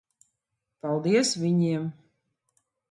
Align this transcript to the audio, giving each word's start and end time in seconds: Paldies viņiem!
Paldies 0.87 1.33
viņiem! 1.43 1.89